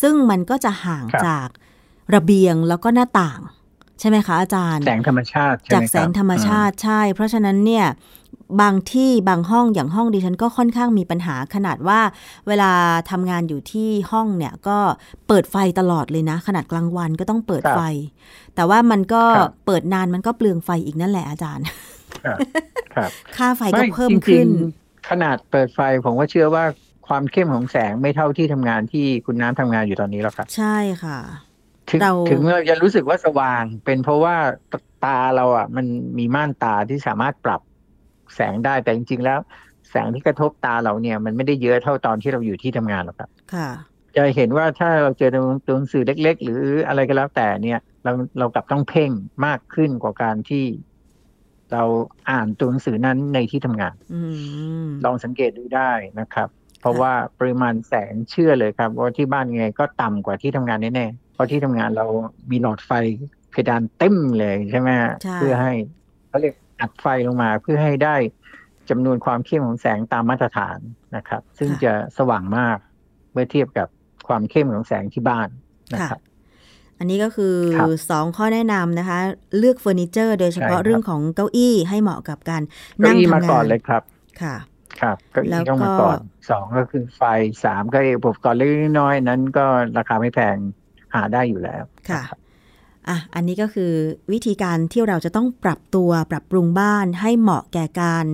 [0.00, 1.48] ซึ่งมันก็จะห่างครับจาก
[2.14, 3.40] ระเบียงแล้วก็หน้าต่าง
[4.00, 7.86] ใช่ไหมคะอาจารย์ แสงธรรมชาติใช่จากไหมครับแสงธรรมชาติใช่ เพราะฉะนั้นเนี่ย
[8.62, 12.00] บางที่บางห้องอย่างห้องดิฉันก็ค่อนข้างมีปัญหาขนาดว่า
[12.48, 12.70] เวลา
[13.10, 14.78] ทำงานอยู่ที่ห้องเนี่ยก็
[15.28, 17.80] เปิดไฟตลอดเลยนะ ขนาดกลางวันก็ต้องเปิดไฟ
[18.54, 21.64] แต่ว่ามันก็ครับเปิดนานมันก็เปลืองไฟอีกนั่นแหละอาจารย์
[22.24, 22.38] ครับ
[22.94, 24.48] ครับค่าไฟก็ไม่เพิ่มจริงๆขึ้น
[25.10, 26.64] ขนาดเปิดไฟผมก็เชื่อว่า
[27.08, 31.18] ความเข้มของแสงไม่เท่าที่ทำงานที่คุณน้ำทำงานอยู่ตอนนี้หรอกครับ ใช่ค่ะ
[31.92, 34.36] ถึงเราถึงเราจะรู้สึกว่าสว่างเป็นเพราะว่า
[35.04, 35.86] ตาเราอะ มัน
[36.18, 37.60] มีม่านตาที่สามารถปรับ
[38.34, 39.38] แสงได้แต่จริง ๆ แล้ว
[39.90, 43.68] แสงที่กระทบตาเราเนี่ย มันไม่ได้เยอะเท่าตอนที่เราอยู่ที่ทำงานหรอกครับ ค่ะ
[44.16, 45.30] จะเห็นว่าถ้าเราเจอ
[45.66, 49.10] ตัวหนังสือเล็ก ๆ หรืออะไรก็แล้วแต่เนี่ย เราเรากลับต้องเพ่ง
[49.46, 50.64] มากขึ้นกว่าการที่
[51.72, 51.82] เรา
[52.30, 54.20] อ่านตัวหนังสือนั้นในที่ทำงานอื
[54.84, 56.48] มลองสังเกตดูได้นะครับ
[56.80, 62.06] เพราะว่าปริมาณแสงเชื่อเลยครับ ว่าที่บ้านยังไงก็ต่ำกว่าที่ทำงานแน่ๆเพ ราะที่ทำงานเรา
[62.50, 62.90] มีหลอดไฟ
[63.50, 64.90] เพดานเต็มเลยใช่ไหม
[65.22, 65.72] ใช่เพื่อให้
[66.28, 68.16] เขาเรียกอัดไฟลงมาเพื่อให้ได้
[68.90, 70.78] จำนวนความเข้มของแสงตามมาตรฐาน
[71.16, 72.78] นะครับ ซึ่งจะสว่างมาก
[73.32, 73.88] เมื่อเทียบกับ
[74.28, 75.48] ความเข้มของแสงที่บ้าน
[75.94, 76.20] นะครับ
[76.98, 79.18] อันนี้ก็คือครับสองข้อแนะนำนะคะ
[79.58, 82.62] เลือกเฟอร์นิเจอร์โดยเฉพาะใช่ครับเรื่องของเก้าอี้ให้เหมาะกับการ
[82.98, 84.02] เก้านั่งอี้ทำมาก่อนงานเลยครับ
[84.42, 84.56] ค่ะ
[85.00, 86.18] ครับเก็แล้อีวต้องมาก็ก่อน
[86.50, 87.22] สองก็คือไฟ
[87.64, 89.64] สามก็อุปกรณ์เล็กๆน้อยๆนั้นก็
[89.98, 90.56] ราคาไม่แพง
[91.14, 92.38] หาได้อยู่แล้วค่ะนรับ
[93.08, 93.92] อะ อันนี้ก็คือ
[94.32, 98.26] วิธีการที่เราจะต้องปรับตัวปรับปรุงบ้านให้เหมาะแก่การ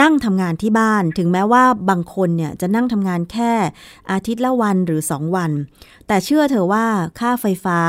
[0.00, 3.52] นั่งทำงานที่บ้าน ถึงแม้ว่าบางคนเนี่ยจะนั่งทำงานแค่
[4.10, 5.50] อาทิตย์ละวันหรือสองวัน
[6.06, 6.86] แต่เชื่อเถอะว่า
[7.18, 7.80] ค่าไฟฟ้า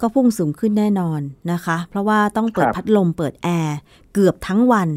[0.00, 1.20] ก็พุ่งสูงขึ้นแน่นอน
[1.52, 3.76] นะคะ เพราะว่าต้องเปิดครับพัดลมเปิดแอร์
[4.14, 4.88] เกือบทั้งวัน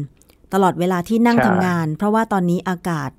[0.52, 3.10] ตลอดเวลาที่นั่งใช่ทำงาน เพราะว่าตอนนี้อากาศ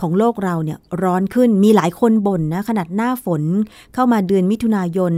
[0.00, 3.42] ของโลกเราเนี่ยร้อนขึ้นมีหลายคนบ่นนะ ขนาดหน้าฝน
[3.94, 5.14] เข้ามาเดือนมิถุนายน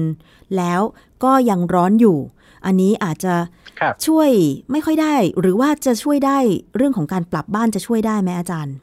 [0.56, 0.80] แล้ว
[1.24, 2.18] ก็ยังร้อนอยู่
[2.66, 3.34] อันนี้อาจจะ
[3.80, 4.30] ครับช่วย
[4.72, 6.38] ไม่ค่อยได้ หรือว่าจะช่วยได้
[6.76, 8.76] เรื่องของการปรับบ้านจะช่วยได้ไหมอาจารย์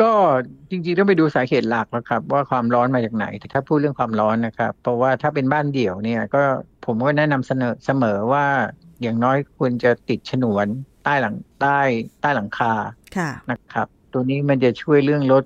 [0.00, 0.12] ก็
[0.70, 6.42] จริงๆต้องไปดูสาเหตุหลักแล้วครับ ว่าความร้อนมาจากไหนแต่ถ้าพูดเรื่องความร้อนนะครับ เพราะว่าถ้าเป็นบ้านเดี่ยวเนี่ย ก็
[6.86, 8.46] ผมก็แนะนำเสนอเสมอว่า
[9.02, 10.66] อย่างน้อยควรจะติดฉนวน
[11.04, 11.78] ใต้หลังใต้
[12.20, 12.72] ใต้หลังคา
[13.16, 15.44] ค่ะนะครับ ตัวนี้มันจะช่วยเรื่องลด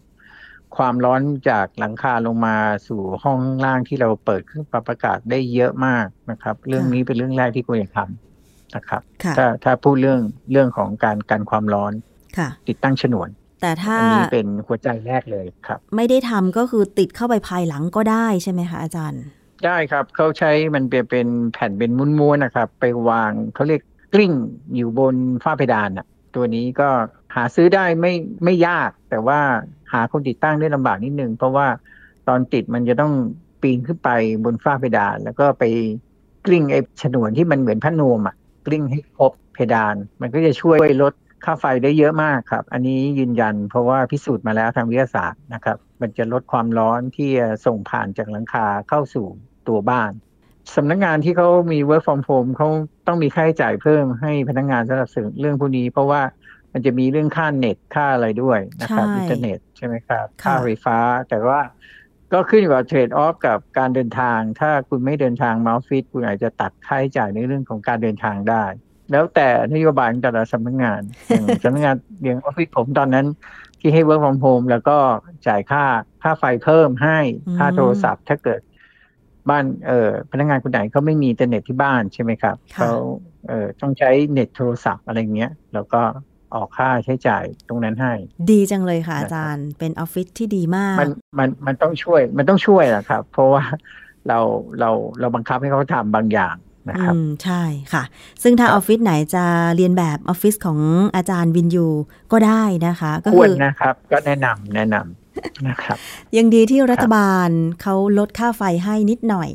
[0.76, 10.20] ความร้อนจากหลังคาลงมาสู่ห้องล่างที่เราเปิดเครื่องปรับอากาศได้เยอะมากนะครับ เรื่องนี้เป็นเรื่องแรกที่ควรจะทำนะครับค่ะถ้าถ้าพูดเรื่อง
[10.52, 11.92] เรื่องของการกันความร้อน
[12.38, 13.28] ค่ะติดตั้งฉนวน
[13.62, 19.22] แต่ถ้าอันนี้เป็นหัวใจแรกเลยครับ ไม่ได้ทำก็คือติดเข้าไปภายหลังก็ได้ใช่ไหมคะอาจารย์
[19.64, 23.82] ได้ครับเขาใช้มันเป็นเป็นแผ่นเป็นม้วนๆนะครับ ไปวางเขาเรียก
[24.14, 24.33] กลิ้ง
[24.74, 26.88] อยู่บนฝ้าเพดานอะ ตัวนี้ก็
[27.35, 28.12] หาซื้อได้ไม่
[28.44, 29.40] ไม่ยาก แต่ว่า
[29.92, 31.66] หาคนติดตั้งได้ลำบากนิดนึง เพราะว่า
[32.29, 33.12] ตอนติดมันจะต้อง
[33.62, 34.11] ปีนขึ้นไป
[34.44, 35.64] บนฝ้าเพดาน แล้วก็ไป
[36.46, 38.35] กลิ้งไอ้ฉนวนที่มันเหมือนพัดนวมอะ
[38.66, 41.12] กลิ้งให้ครบเพดาน มันก็จะช่วยลด
[41.44, 47.31] ค่าไฟได้เยอะมากครับ อันนี้ยืนยัน เพราะว่าพิสูจน์มาแล้วทางวิทยาศาสตร์นะครับ มันจะลดความร้อนที่
[47.66, 49.27] ส่งผ่านจากหลังคาเข้าสู่
[49.68, 50.11] ตัวบ้าน
[50.74, 52.68] สำนักงานที่เขามี work from home เขา
[53.07, 55.09] ต้องมีค่าใช้จ่ายเพิ่มให้พนักงานสำหรับ
[55.40, 56.22] เรื่องพวกนี้ เพราะว่า
[56.72, 60.98] มันจะมีเรื่องค่าเน็ตค่าอะไรด้วยนะครับใช่อินเทอร์เน็ตใช่ไหมครับค่ะค่าไฟฟ้า
[61.29, 61.61] แต่ว่า
[62.33, 68.64] ก็ขึ้นอยู่กับ trade-off กับการเดินทาง ถ้าคุณไม่เดินทางมาออฟฟิศคุณอาจจะตัดค่าใช้จ่ายในเรื่องของการเดินทางได้
[69.12, 73.27] แล้วแต่นโยบายของแต่ละสำนักงานอย่างสำนักงานอย่างออฟฟิศผมตอนนั้น
[73.81, 74.98] ที่ให้ work from home แล้วก็
[75.46, 75.85] จ่ายค่า
[76.22, 77.18] ค่าไฟเพิ่มให้
[77.59, 78.61] ค่าโทรศัพท์ ถ้าเกิด
[79.50, 82.92] บ้านเอ่อพนักงานคนไหนเขาไม่มีอินเทอร์เน็ตที่บ้านใช่ไหมครับค่ะเขา
[83.48, 86.02] เอ่อต้องใช้เน็ตโทรศัพท์อะไรเงี้ยแล้วก็
[86.54, 88.12] ออกค่าใช้จ่ายตรงนั้นให้
[88.50, 93.62] ดีจังเลยค่ะนะครับอาจารย์เป็นออฟฟิศที่ดีมาก มันมันมันต้องช่วยมันต้องช่วยแหละครับ เพราะว่า
[94.28, 94.38] เรา
[94.80, 96.57] เราเราบังคับให้เขาทำบางอย่าง
[96.88, 98.02] นะครับอืมใช่ค่ะ
[98.42, 99.44] ซึ่งถ้าคอรับอฟฟิศไหนจะ
[99.76, 100.78] เรียนแบบออฟฟิศของ
[101.16, 101.88] อาจารย์วินยู
[102.33, 105.23] ก็ได้นะคะ ก็ควคืรอนะครับ ก็แนะนำแนะนำ
[105.68, 105.98] นะครับ
[106.36, 107.48] ยังดีที่รัฐบาล
[107.82, 109.50] เขาลดค่าไฟให้นิดหน่อย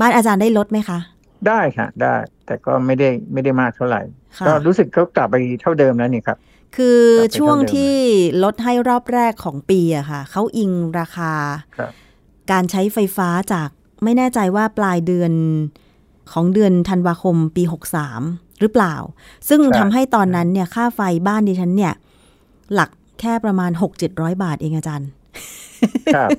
[0.00, 0.98] บ้านอาจารย์ได้ลดไหมคะ
[1.46, 2.14] ได้ค่ะ ได้
[2.46, 4.02] แต่ก็ไม่ได้ไม่ได้มากเท่าไหร่
[4.38, 6.38] ค่ะก็รู้สึกเขากลับไปเท่าเดิมแล้วนี่ครับ
[6.76, 7.94] คือครับช่วงเป็นเท่าเดิมที่
[8.44, 11.32] ลดให้รอบแรกของปีอะค่ะ เขาอิงราคา
[11.78, 11.92] ครับ
[12.50, 13.68] การใช้ไฟฟ้าจาก
[14.04, 15.32] ไม่แน่ใจว่าปลายเดือน
[16.32, 17.62] ของเดือนธันวาคมปี
[18.12, 18.94] 63 หรือเปล่า
[19.48, 21.94] ซึ่งใช่ทำให้ตอนนั้นเนี่ยค่าไฟบ้านดิฉันเนี่ย
[22.74, 23.70] หลัก แค่ประมาณ
[24.06, 25.08] 6-700 บาทเองอาจารย์
[26.14, 26.30] ครับ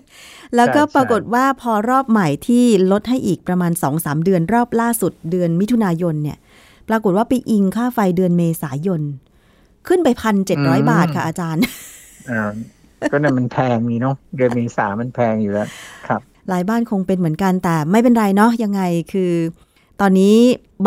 [0.55, 6.37] แล้วก็ใช่ปรากฏว่าพอรอบใหม่ที่ลดให้อีกประมาณ 2-3 เดือนรอบล่าสุดเดือนมิถุนายนเนี่ย
[6.89, 9.01] ปรากฏว่าไปอิงค่าไฟเดือนเมษายน
[9.87, 11.63] ขึ้นไปพันเจ็ดร้อยบาทค่ะอาจารย์
[12.29, 12.51] อ่า
[13.11, 15.67] ก็นั่นมันแพงนี่เนาะเดือนเมษามันแพงอยู่แล้ว
[16.07, 18.81] ครับ หลายบ้านคงเป็นเหมือนกันแต่ไม่เป็นไรเนาะยังไง
[19.13, 19.31] คือ
[20.01, 20.35] ตอนนี้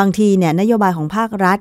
[0.00, 1.58] บางทีเนี่ยนโยบายของภาครัฐ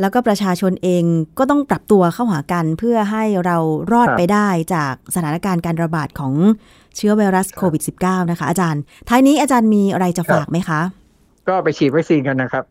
[0.00, 1.04] แล้วก็ประชาชนเอง
[1.38, 3.56] ก็ต้องปรับตัวเข้าหากันเพื่อให้เรา
[3.92, 6.34] รอดครับไปได้จากสถานการณ์การระบาดของ
[6.96, 10.80] เชื้อไวรัสโควิด -19 นะคะ อาจารย์ ท้ายนี้อาจารย์มีอะไรจะฝากไหมคะ
[11.48, 12.64] ก็ไปฉีดวัคซีนกันนะครับ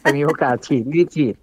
[0.00, 1.34] ใครมีโอกาสฉีดรีบฉีด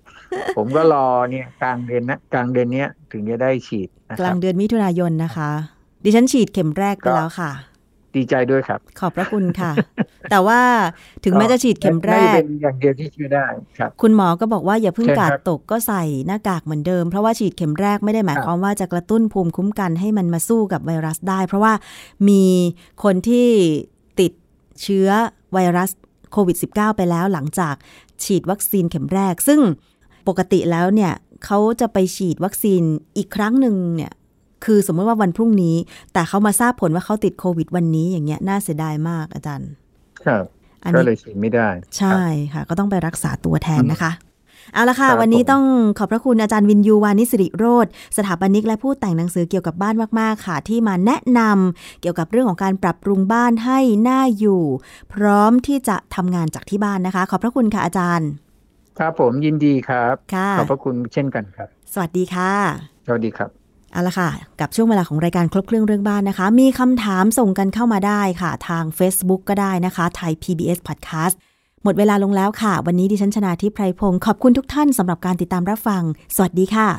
[0.57, 5.49] ผมก็รอเนี่ยกลางเดือนนะกลางเดือนเนี้ยถึงจะได้ฉีดนะกคลารับงเดือนมิถุนายนนะคะ
[6.03, 7.51] ดิฉันฉีดเข็มแรกไปก็แล้วค่ะ
[8.15, 9.71] ดีใจด้วยครับ ขอบพระคุณค่ะ
[10.31, 10.61] แต่ว่า
[11.23, 13.45] ถึงแม้จะฉีดเข็มแรไม่กเป็นอย่างเดียวที่ช่วยได้
[13.77, 21.73] ครับ คุณหมอก็บอกว่าอย่าเพิ่งเชิญกาดครับตกก็ใส่หน้ากากเหมือนเดิม เพราะว่าฉีดเข็มแรกไม่ได้หมายครับความว่าจะกระตุ้นภูมิคุ้มกันให้มันมาสู้กับไวรัสได้ เพราะว่า
[22.27, 22.43] มี
[23.03, 23.47] คนที่
[24.19, 24.31] ติด
[24.81, 25.09] เชื้อ
[25.53, 25.89] ไวรัส
[26.31, 27.75] โควิด -19 ไปแล้วหลังจาก
[28.23, 29.59] ฉีดวัคซีนเข็มแรก ซึ่ง
[30.27, 31.13] ปกติแล้วเนี่ย
[31.45, 32.81] เขาจะไปฉีดวัคซีน
[33.17, 34.11] อีกครั้งหนึ่งเนี่ย
[34.65, 35.75] คือสมมติว่าวันพรุ่งนี้
[36.13, 39.69] แต่เขามาทราบผลว่าเขาติดโควิดวันนี้อย่างเงี้ยน่าเสียดายมากอาจารย์
[40.25, 40.43] ครับ
[40.83, 42.21] อันก็นี้เลยฉีดไม่ได้ ใช่
[42.53, 44.11] ค่ะ ก็ต้องไปรักษาตัวแทนนะคะ
[44.73, 45.63] เอาละค่ะครับวันนี้ผมต้อง
[45.99, 54.63] ขอบพระคุณอาจารย์วินยูวานิสิริโรธสถาปนิกและผู้แต่งหนังสือเกี่ยวกับบ้านมาก ๆ ค่ะ ที่มาแนะนำเกี่ยวกับเรื่องของการปรับปรุงบ้านให้น่าอยู่
[55.13, 58.29] พร้อมที่จะทำงานจากที่บ้านนะคะ ขอบพระคุณค่ะอาจารย์
[58.99, 62.53] ครับผมยินดีครับค่ะขอบพระคุณเช่นกันครับ สวัสดีค่ะ
[63.07, 63.56] สวัสดีครับ
[63.97, 64.29] เอาละค่ะ
[64.61, 71.35] กับช่วงเวลาของรายการครบเครื่องเรื่องบ้านนะคะ มีคำถามส่งกันเข้ามาได้ค่ะ ทาง Facebook ก็ได้นะคะ ไทย PBS Podcast
[71.83, 76.03] หมดเวลาลงแล้วค่ะ วันนี้ดิฉันชนาทิพไพรพงศ์ขอบคุณทุกท่านสำหรับการติดตามรับฟัง
[76.35, 76.89] สวัสดีค่ะ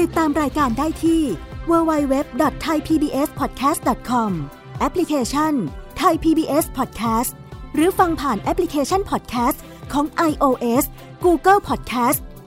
[0.00, 1.20] ติดตามรายการได้ที่
[1.70, 4.30] www.thaipbspodcast.com
[4.80, 5.52] แอปพลิเคชัน
[6.02, 7.32] Thai PBS Podcast
[7.74, 9.58] หรือฟังผ่านแอปพลิเคชัน Podcast
[9.92, 10.84] ของ iOS
[11.24, 12.20] Google Podcast